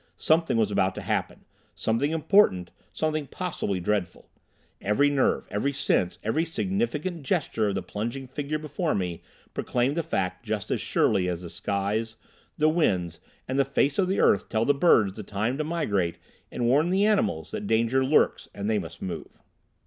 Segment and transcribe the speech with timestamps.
[0.17, 1.45] Something was about to happen,
[1.75, 4.31] something important, something possibly dreadful.
[4.81, 9.21] Every nerve, every sense, every significant gesture of the plunging figure before me
[9.53, 12.15] proclaimed the fact just as surely as the skies,
[12.57, 16.17] the winds, and the face of the earth tell the birds the time to migrate
[16.51, 19.37] and warn the animals that danger lurks and they must move.